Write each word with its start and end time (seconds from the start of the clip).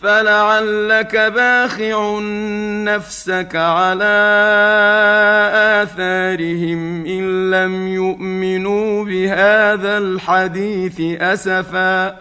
فلعلك 0.00 1.16
باخع 1.16 2.18
نفسك 2.84 3.56
على 3.56 4.18
اثارهم 5.82 7.06
ان 7.06 7.50
لم 7.50 7.88
يؤمنوا 7.88 9.04
بهذا 9.04 9.98
الحديث 9.98 11.00
اسفا 11.20 12.16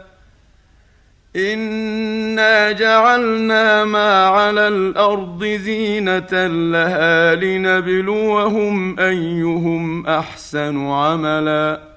انا 1.36 2.72
جعلنا 2.72 3.86
ما 3.86 4.26
على 4.26 4.68
الأرض 4.68 5.46
زينه 5.46 6.48
لها 6.48 7.36
لنبلوهم 7.36 9.00
ايهم 9.00 10.08
احسن 10.08 10.88
عملا 10.88 11.97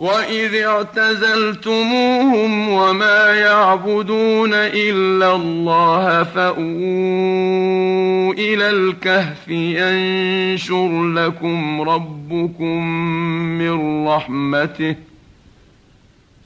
واذ 0.00 0.54
اعتزلتموهم 0.54 1.88
وما 2.68 3.34
يعبدون 3.34 4.54
الا 4.54 5.34
الله 5.36 6.24
فاووا 6.24 6.60
إلى 8.32 8.70
الكهف 8.70 9.48
ينشر 9.48 11.04
لكم 11.04 11.80
ربكم 11.80 12.84
من 13.58 14.06
رحمته 14.08 14.96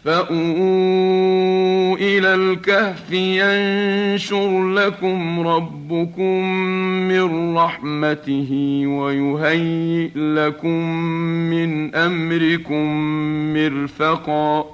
فأووا 0.04 1.97
إلى 1.97 2.34
الكهف 2.34 3.12
ينشر 3.12 4.69
لكم 4.69 5.48
ربكم 5.48 6.44
من 7.09 7.56
رحمته 7.56 8.82
ويهيئ 8.87 10.10
لكم 10.16 10.94
من 11.50 11.94
أمركم 11.94 12.84
مرفقا 13.54 14.74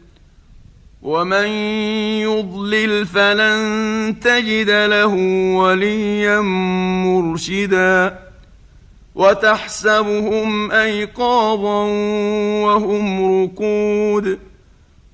ومن 1.01 1.47
يضلل 2.21 3.05
فلن 3.05 4.15
تجد 4.21 4.69
له 4.69 5.13
وليا 5.55 6.41
مرشدا 7.05 8.19
وتحسبهم 9.15 10.71
ايقاظا 10.71 11.85
وهم 12.63 13.25
رقود 13.43 14.39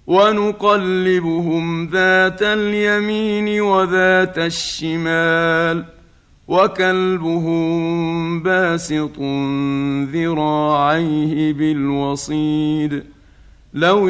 ونقلبهم 0.07 1.88
ذات 1.88 2.42
اليمين 2.42 3.62
وذات 3.62 4.38
الشمال 4.38 5.86
وكلبهم 6.48 8.44
باسط 8.44 9.19
ذراعيه 10.13 11.54
بالوصيد 11.54 13.04
لو 13.74 14.10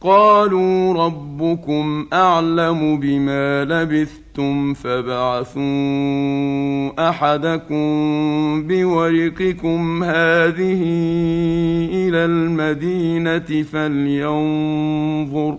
قالوا 0.00 0.94
ربكم 1.06 2.06
أعلم 2.12 3.00
بما 3.00 3.64
لبثتم 3.64 4.74
فابعثوا 4.74 5.62
أحدكم 7.08 7.88
بورقكم 8.66 10.04
هذه 10.04 10.82
إلى 11.92 12.24
المدينة 12.24 13.62
فلينظر 13.72 15.58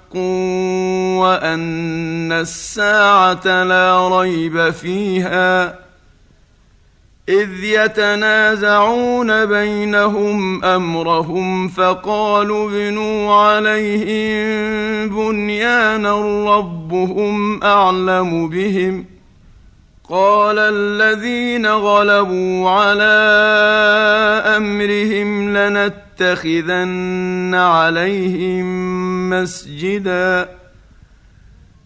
وأن 1.19 2.31
الساعة 2.31 3.63
لا 3.63 4.19
ريب 4.19 4.69
فيها 4.69 5.81
إذ 7.29 7.63
يتنازعون 7.63 9.45
بينهم 9.45 10.65
أمرهم 10.65 11.67
فقالوا 11.67 12.69
ابنوا 12.69 13.33
عليهم 13.33 15.09
بنيانا 15.09 16.15
ربهم 16.57 17.63
أعلم 17.63 18.49
بهم 18.49 19.05
قال 20.09 20.59
الذين 20.59 21.67
غلبوا 21.67 22.69
على 22.69 23.13
أمرهم 24.57 25.57
لنتخذن 26.21 27.55
عليهم 27.55 28.65
مسجدا. 29.29 30.49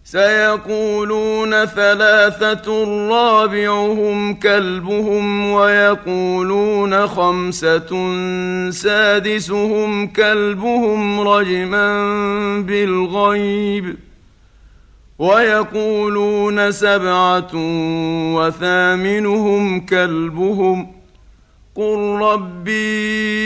سيقولون 0.04 1.64
ثلاثة 1.64 2.84
رابعهم 3.10 4.34
كلبهم 4.34 5.50
ويقولون 5.50 7.06
خمسة 7.06 8.10
سادسهم 8.70 10.06
كلبهم 10.06 11.20
رجما 11.20 11.98
بالغيب. 12.60 13.96
ويقولون 15.18 16.72
سبعة 16.72 17.50
وثامنهم 18.34 19.80
كلبهم. 19.80 20.92
قل 21.74 22.18
ربي 22.20 23.45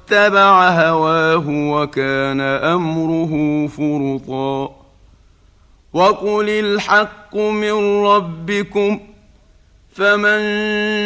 واتبع 0.11 0.69
هواه 0.69 1.43
وكان 1.47 2.41
أمره 2.41 3.67
فرطا. 3.67 4.75
وقل 5.93 6.49
الحق 6.49 7.35
من 7.35 8.05
ربكم 8.05 8.99
فمن 9.95 10.41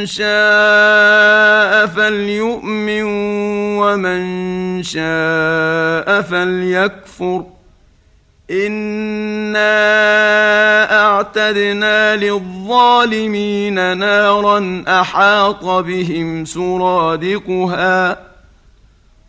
شاء 0.05 1.85
فليؤمن 1.85 3.03
ومن 3.77 4.83
شاء 4.83 6.21
فليكفر. 6.21 7.45
إنا 8.51 9.65
أعتدنا 11.05 12.15
للظالمين 12.15 13.97
نارا 13.97 14.83
أحاط 14.87 15.65
بهم 15.65 16.45
سرادقها. 16.45 18.34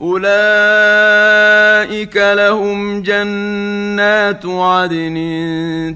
أولئك 0.00 0.26
لهم 2.16 3.02
جنات 3.02 4.46
عدن 4.46 5.16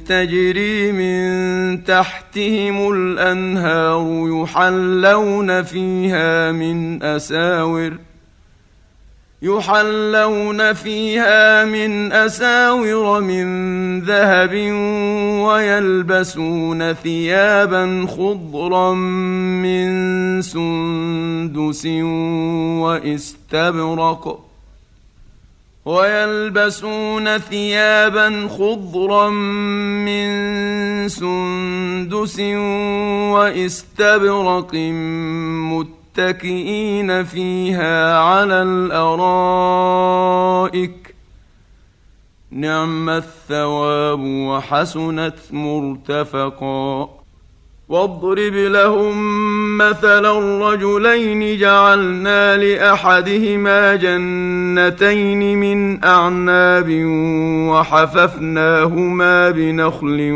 تجري 0.09 0.93
من 0.93 1.85
تحتهم 1.85 2.93
الأنهار 2.93 4.29
يحلون 4.43 5.63
فيها 5.63 6.53
من 6.53 7.03
أساور 7.03 7.93
يحلون 9.43 10.73
فيها 10.73 11.65
من 11.65 12.13
أساور 12.13 13.21
من 13.21 14.01
ذهب 14.01 14.55
ويلبسون 15.45 16.93
ثيابا 16.93 18.07
خضرا 18.09 18.95
من 18.95 20.43
سندس 20.43 21.87
واستبرق 22.85 24.41
ويلبسون 25.85 27.39
ثيابا 27.39 28.49
خضرا 28.49 29.31
من 30.05 30.29
سندس 31.09 32.41
واستبرق 33.31 34.75
مت 34.75 36.00
متكئين 36.21 37.25
فيها 37.25 38.19
على 38.19 38.63
الأرائك. 38.63 39.81
نعم 42.51 43.11
الثواب 43.11 44.21
وحسنت 44.21 45.35
مرتفقا. 45.51 47.09
واضرب 47.89 48.55
لهم 48.55 49.19
مثلا 49.79 50.39
الرجلين 50.39 51.59
جعلنا 51.59 52.57
لأحدهما 52.57 53.95
جنتين 53.95 55.59
من 55.59 56.05
أعناب 56.05 57.05
وحففناهما 57.71 59.51
بنخل 59.51 60.31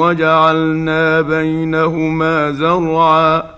وجعلنا 0.00 1.20
بينهما 1.20 2.52
زرعا. 2.52 3.57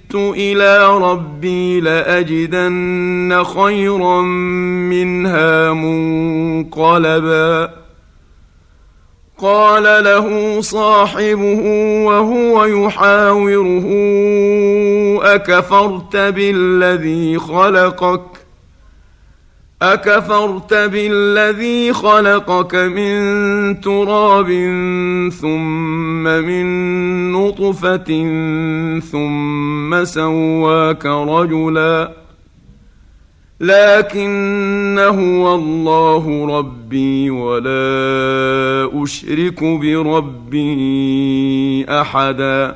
إلى 0.15 0.97
ربي 0.97 1.79
لأجدن 1.79 3.43
خيرا 3.43 4.21
منها 4.91 5.73
منقلبا. 5.73 7.69
قال 9.41 10.03
له 10.03 10.61
صاحبه 10.61 11.61
وهو 12.05 12.65
يحاوره 12.65 13.87
أكفرت 15.21 16.15
بالذي 16.15 17.39
خلقك؟ 17.39 18.40
أكفرت 19.81 20.73
بالذي 20.73 21.93
خلقك 21.93 22.75
من 22.75 23.81
تراب 23.81 24.47
ثم 25.41 26.23
من 26.23 27.31
نطفة 27.31 28.29
ثم 28.99 30.03
سواك 30.03 31.05
رجلا 31.05 32.11
لكن 33.61 34.99
هو 34.99 35.55
الله 35.55 36.57
ربي 36.57 37.29
ولا 37.29 39.03
أشرك 39.03 39.63
بربي 39.63 40.75
أحدا 41.89 42.75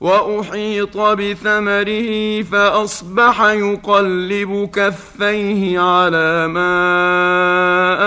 وأحيط 0.00 0.98
بثمره 0.98 2.42
فأصبح 2.42 3.42
يقلب 3.42 4.70
كفيه 4.74 5.80
على 5.80 6.46
ما 6.46 6.76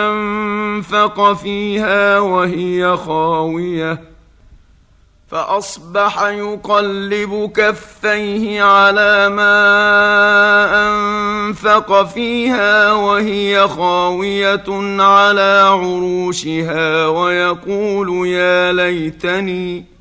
أنفق 0.10 1.34
فيها 1.34 2.20
وهي 2.20 2.98
خاوية. 2.98 4.02
فأصبح 5.28 6.24
يقلب 6.24 7.52
كفيه 7.56 8.64
على 8.64 9.30
ما 9.30 9.56
أنفق 10.88 12.04
فيها 12.04 12.94
وهي 12.94 13.68
خاوية 13.68 15.02
على 15.02 15.64
عروشها 15.68 17.08
ويقول 17.08 18.28
يا 18.28 18.72
ليتني 18.72 19.99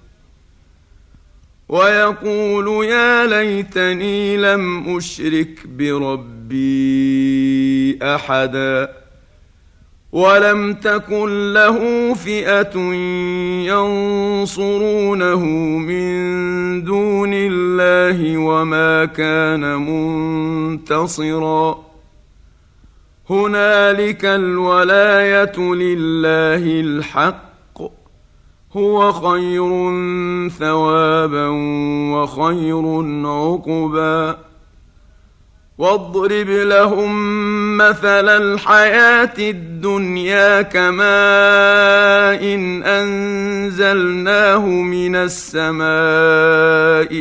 ويقول 1.69 2.85
يا 2.85 3.27
ليتني 3.27 4.37
لم 4.37 4.97
أشرك 4.97 5.67
بربي 5.67 6.69
أحدا 8.03 8.93
ولم 10.13 10.75
تكن 10.75 11.53
له 11.53 11.79
فئة 12.15 12.79
ينصرونه 13.69 15.45
من 15.79 16.85
دون 16.85 17.31
الله 17.35 18.39
وما 18.39 19.05
كان 19.05 19.61
منتصرا. 20.81 21.89
هنالك 23.31 24.25
الولاية 24.25 25.59
لله 25.59 26.81
الحق 26.81 27.48
هو 28.77 29.13
خير 29.13 29.69
ثوابا 30.49 31.49
وخير 32.13 33.05
عقبا. 33.27 34.39
واضرب 35.79 36.49
لهم 36.49 37.13
مثل 37.77 38.29
الحياة 38.29 39.35
الدنيا 39.39 40.63
كماء 40.63 41.09
إن 42.55 42.83
أنزلناه 42.83 44.67
من 44.67 45.17
السماء 45.17 45.79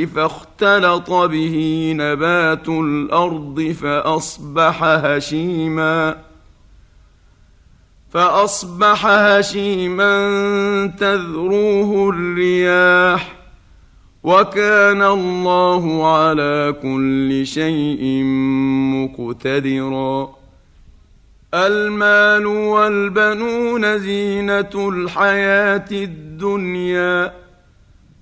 فاختلط 0.06 1.12
به 1.12 1.92
نبات 1.96 2.70
الأرض 2.70 3.76
فأصبح 3.82 4.84
هشيما. 4.84 6.27
فأصبح 8.10 9.06
هشيما 9.06 10.14
تذروه 11.00 12.10
الرياح 12.10 13.34
وكان 14.24 15.02
الله 15.02 16.16
على 16.18 16.76
كل 16.82 17.46
شيء 17.46 18.24
مقتدرا. 18.94 20.30
المال 21.54 22.46
والبنون 22.46 24.00
زينة 24.00 24.90
الحياة 24.90 25.90
الدنيا. 25.92 27.47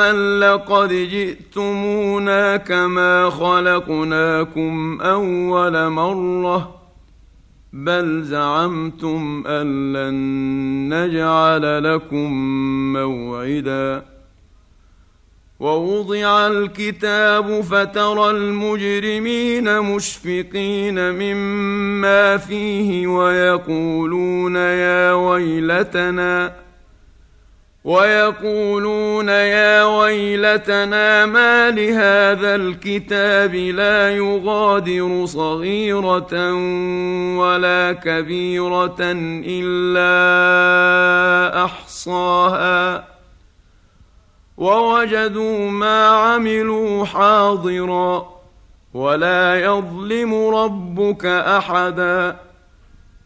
لقد 0.00 0.88
جئتمونا 0.88 2.56
كما 2.56 3.30
خلقناكم 3.30 5.00
اول 5.00 5.88
مره 5.88 6.80
بل 7.72 8.22
زعمتم 8.22 9.44
ان 9.46 9.92
لن 9.92 10.14
نجعل 10.94 11.94
لكم 11.94 12.32
موعدا 12.92 14.04
ووضع 15.60 16.46
الكتاب 16.46 17.60
فترى 17.60 18.30
المجرمين 18.30 19.80
مشفقين 19.80 21.10
مما 21.10 22.36
فيه 22.36 23.06
ويقولون 23.06 24.56
يا 24.56 25.12
ويلتنا 25.12 26.63
ويقولون 27.84 29.28
يا 29.28 29.84
ويلتنا 29.84 31.26
ما 31.26 31.70
لهذا 31.70 32.54
الكتاب 32.54 33.54
لا 33.54 34.10
يغادر 34.10 35.26
صغيرة 35.26 36.54
ولا 37.38 37.92
كبيرة 37.92 38.96
إلا 39.46 40.14
أحصاها. 41.64 43.04
ووجدوا 44.56 45.70
ما 45.70 46.06
عملوا 46.06 47.04
حاضرا 47.04 48.34
ولا 48.94 49.60
يظلم 49.60 50.34
ربك 50.34 51.26
أحدا. 51.26 52.43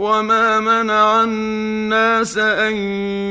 وما 0.00 0.60
منع 0.60 1.24
الناس 1.24 2.38
ان 2.38 2.76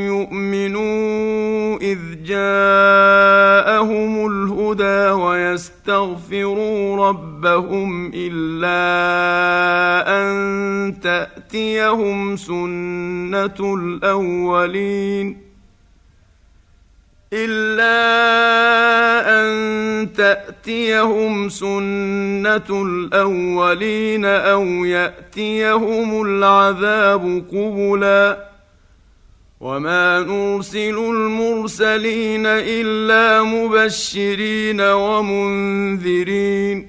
يؤمنوا 0.05 1.77
اذ 1.77 1.99
جاءهم 2.23 4.11
الهدى 4.27 5.11
ويستغفروا 5.21 7.07
ربهم 7.09 8.11
الا 8.13 8.79
ان 10.21 10.99
تاتيهم 10.99 12.35
سنه 12.35 13.75
الاولين 13.75 15.48
إلا 17.33 17.91
أن 19.41 20.13
تأتيهم 20.13 21.49
سنة 21.49 22.69
الأولين 22.69 24.25
أو 24.25 24.65
يأتيهم 24.65 26.21
العذاب 26.21 27.43
قبلا. 27.51 28.49
وما 29.59 30.19
نرسل 30.19 30.97
المرسلين 30.97 32.45
إلا 32.45 33.43
مبشرين 33.43 34.81
ومنذرين. 34.81 36.88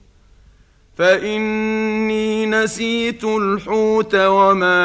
فإني 0.95 2.45
نسيت 2.45 3.23
الحوت 3.23 4.15
وما 4.15 4.81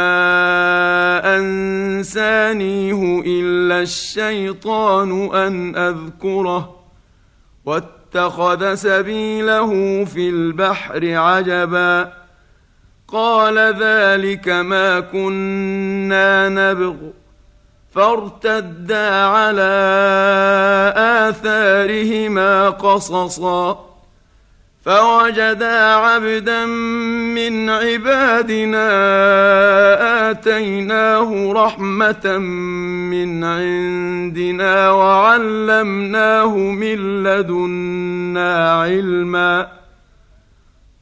أنسانيه 1.36 3.22
إلا 3.26 3.80
الشيطان 3.82 5.34
أن 5.34 5.76
أذكره 5.76 6.76
واتخذ 7.64 8.74
سبيله 8.74 10.04
في 10.04 10.28
البحر 10.28 11.14
عجبا 11.14 12.12
قال 13.08 13.58
ذلك 13.58 14.48
ما 14.48 15.00
كنا 15.00 16.48
نبغ 16.48 16.94
فارتدا 17.94 19.10
على 19.10 19.72
آثارهما 20.96 22.70
قصصا 22.70 23.95
فوجدا 24.86 25.94
عبدا 25.94 26.66
من 26.66 27.70
عبادنا 27.70 28.88
آتيناه 30.30 31.52
رحمة 31.52 32.38
من 33.10 33.44
عندنا 33.44 34.90
وعلمناه 34.90 36.56
من 36.56 37.24
لدنا 37.24 38.80
علما. 38.80 39.68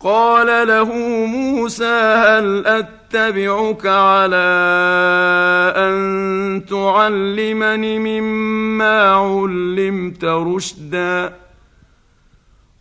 قال 0.01 0.68
له 0.68 0.92
موسى 1.27 2.25
هل 2.27 2.66
أتبعك 2.66 3.87
على 3.87 4.55
أن 5.77 6.64
تعلمني 6.70 7.99
مما 7.99 9.14
علمت 9.14 10.25
رشدا؟ 10.25 11.43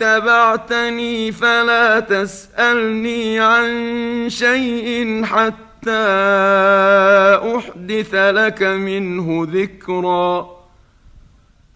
اتبعتني 0.00 1.32
فلا 1.32 2.00
تسألني 2.00 3.40
عن 3.40 4.26
شيء 4.28 5.24
حتى 5.24 6.06
أحدث 7.56 8.14
لك 8.14 8.62
منه 8.62 9.46
ذكرا. 9.52 10.56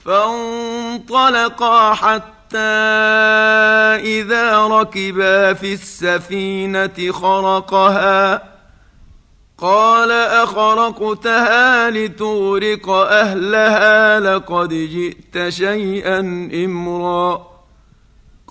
فانطلقا 0.04 1.94
حتى 1.94 2.58
إذا 4.04 4.66
ركبا 4.66 5.52
في 5.52 5.72
السفينة 5.72 7.12
خرقها. 7.12 8.42
قال 9.58 10.10
أخرقتها 10.12 11.90
لتغرق 11.90 12.90
أهلها 12.90 14.20
لقد 14.20 14.68
جئت 14.68 15.48
شيئا 15.48 16.20
إمرا. 16.64 17.49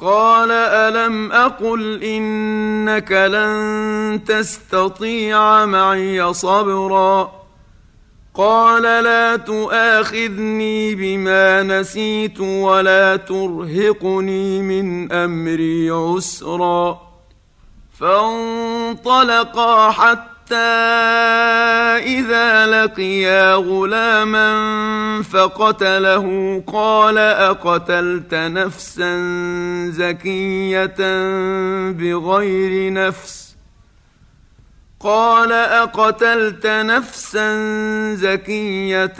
قال 0.01 0.51
ألم 0.51 1.31
أقل 1.31 2.03
إنك 2.03 3.11
لن 3.11 4.21
تستطيع 4.27 5.65
معي 5.65 6.33
صبرا 6.33 7.39
قال 8.33 8.83
لا 8.83 9.35
تؤاخذني 9.35 10.95
بما 10.95 11.63
نسيت 11.63 12.39
ولا 12.39 13.15
ترهقني 13.15 14.61
من 14.61 15.11
أمري 15.11 15.89
عسرا 15.89 17.01
فانطلقا 17.99 19.91
حتى 19.91 20.38
إذا 21.97 22.65
لقيا 22.65 23.53
غلاما 23.53 24.49
فقتله 25.23 26.63
قال 26.67 27.17
أقتلت 27.17 28.33
نفسا 28.33 29.15
زكية 29.89 30.95
بغير 31.91 32.93
نفس؟ 32.93 33.55
قال 34.99 35.51
أقتلت 35.51 36.67
نفسا 36.67 37.55
زكية 38.15 39.17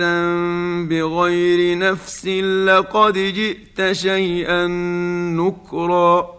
بغير 0.83 1.77
نفس 1.77 2.25
لقد 2.65 3.13
جئت 3.13 3.91
شيئا 3.91 4.67
نكرا. 5.37 6.38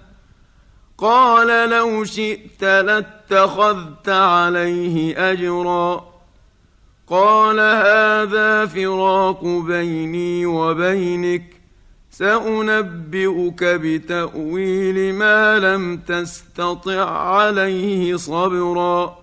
قال 1.01 1.69
لو 1.69 2.03
شئت 2.03 2.63
لاتخذت 2.63 4.09
عليه 4.09 5.31
أجرا. 5.31 6.11
قال 7.07 7.59
هذا 7.59 8.65
فراق 8.65 9.45
بيني 9.45 10.45
وبينك 10.45 11.43
سأنبئك 12.11 13.63
بتأويل 13.63 15.13
ما 15.13 15.59
لم 15.59 15.97
تستطع 15.97 17.09
عليه 17.09 18.15
صبرا. 18.15 19.17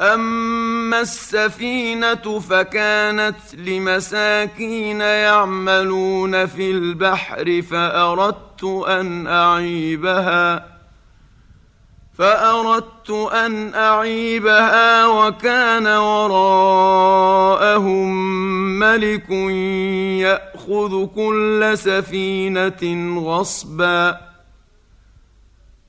أما 0.00 1.00
السفينة 1.00 2.40
فكانت 2.40 3.54
لمساكين 3.54 5.00
يعملون 5.00 6.46
في 6.46 6.70
البحر 6.70 7.62
فأردت 7.62 8.45
أن 8.64 9.26
أعيبها 9.26 10.76
فأردت 12.18 13.10
أن 13.10 13.74
أعيبها 13.74 15.06
وكان 15.06 15.86
وراءهم 15.86 17.16
ملك 18.78 19.30
يأخذ 20.20 21.06
كل 21.06 21.72
سفينة 21.74 23.12
غصبا. 23.20 24.25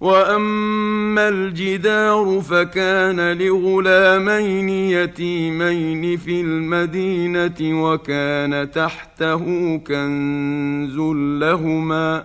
واما 0.00 1.28
الجدار 1.28 2.40
فكان 2.40 3.32
لغلامين 3.38 4.68
يتيمين 4.68 6.16
في 6.16 6.40
المدينة 6.40 7.82
وكان 7.82 8.70
تحته 8.70 9.76
كنز 9.76 10.96
لهما 11.42 12.24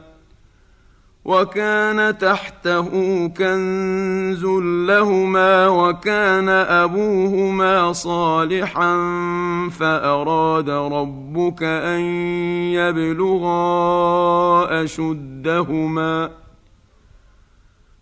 وكان 1.26 2.18
تحته 2.18 2.88
كنز 3.28 4.46
لهما 4.88 5.68
وكان 5.68 6.50
ابوهما 6.50 7.94
صالحا 7.94 8.98
فاراد 9.80 10.70
ربك 10.70 11.64
ان 11.64 12.02
يبلغا 12.74 13.54
اشدهما 14.84 16.41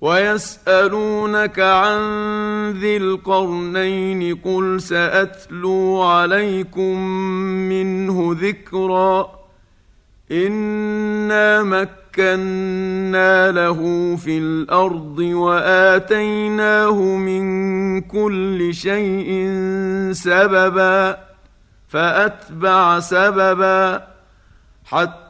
ويسألونك 0.00 1.60
عن 1.60 2.00
ذي 2.70 2.96
القرنين 2.96 4.36
قل 4.36 4.80
سأتلو 4.80 6.02
عليكم 6.02 7.00
منه 7.68 8.36
ذكرا 8.40 9.40
إنا 10.32 11.62
مكنا 11.62 13.50
له 13.50 13.80
في 14.16 14.38
الأرض 14.38 15.18
وآتيناه 15.18 17.02
من 17.02 18.00
كل 18.00 18.74
شيء 18.74 19.50
سببا 20.12 21.16
فأتبع 21.88 23.00
سببا 23.00 24.06
حتى 24.84 25.29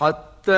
حتى 0.00 0.52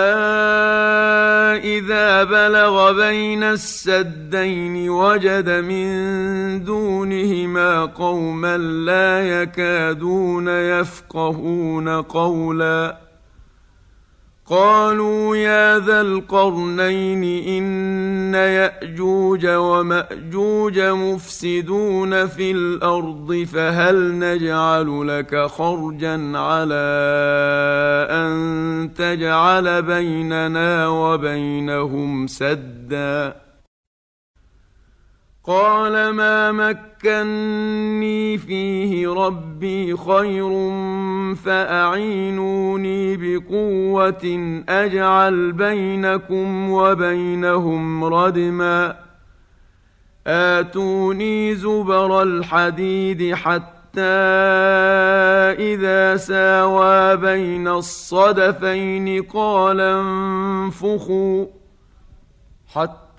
إذا 1.64 2.24
بلغ 2.24 2.92
بين 2.92 3.42
السدين 3.42 4.90
وجد 4.90 5.50
من 5.50 6.64
دونهما 6.64 7.84
قوما 7.84 8.56
لا 8.58 9.42
يكادون 9.42 10.48
يفقهون 10.48 11.88
قولا 12.02 12.96
قالوا 14.50 15.36
يا 15.36 15.78
ذا 15.78 16.00
القرنين 16.00 17.24
إن 17.48 18.34
يأجوج 18.34 19.46
ومأجوج 19.46 20.80
مفسدون 20.80 22.26
في 22.26 22.50
الأرض 22.50 23.46
فهل 23.52 24.18
نجعل 24.18 25.08
لك 25.08 25.36
خرجا 25.46 26.38
على 26.38 26.86
أن 28.10 28.90
تجعل 28.96 29.82
بيننا 29.82 30.88
وبينهم 30.88 32.26
سدا 32.26 33.34
قال 35.50 36.10
ما 36.10 36.52
مكني 36.52 38.38
فيه 38.38 39.08
ربي 39.08 39.96
خير 39.96 40.50
فأعينوني 41.34 43.16
بقوة 43.16 44.62
أجعل 44.68 45.52
بينكم 45.52 46.70
وبينهم 46.70 48.04
ردما 48.04 48.96
آتوني 50.26 51.54
زبر 51.54 52.22
الحديد 52.22 53.34
حتى 53.34 54.00
إذا 55.58 56.16
ساوى 56.16 57.16
بين 57.16 57.68
الصدفين 57.68 59.22
قال 59.22 59.80
انفخوا 59.80 61.46
حتى 62.74 63.09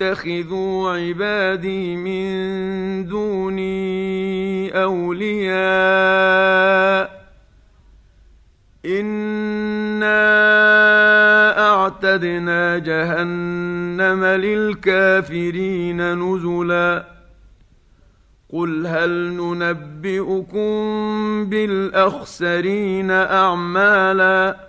يتخذوا 0.00 0.90
عبادي 0.90 1.96
من 1.96 2.28
دوني 3.06 4.70
أولياء 4.82 5.58
إنا 8.86 10.18
أعتدنا 11.70 12.78
جهنم 12.78 14.24
للكافرين 14.24 16.14
نزلا 16.14 17.04
قل 18.52 18.86
هل 18.86 19.10
ننبئكم 19.32 20.70
بالأخسرين 21.50 23.10
أعمالا 23.10 24.67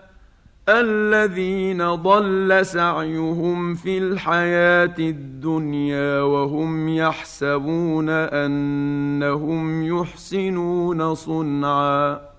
الذين 0.70 1.96
ضل 1.96 2.66
سعيهم 2.66 3.76
في 3.76 3.98
الحياة 3.98 4.96
الدنيا 5.00 6.22
وهم 6.22 6.90
يحسبون 6.90 8.10
أنهم 8.10 9.84
يحسنون 9.84 11.16
صنعا. 11.16 12.39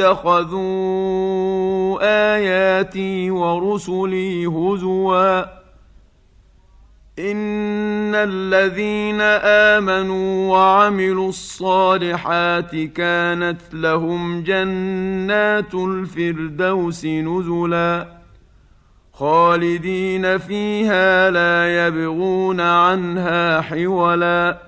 اتخذوا 0.00 1.98
آياتي 2.36 3.30
ورسلي 3.30 4.46
هزوا. 4.46 5.40
إن 7.18 8.14
الذين 8.14 9.20
آمنوا 9.20 10.56
وعملوا 10.56 11.28
الصالحات 11.28 12.76
كانت 12.76 13.60
لهم 13.72 14.42
جنات 14.42 15.74
الفردوس 15.74 17.04
نزلا. 17.04 18.08
خالدين 19.12 20.38
فيها 20.38 21.30
لا 21.30 21.86
يبغون 21.86 22.60
عنها 22.60 23.60
حولا. 23.60 24.67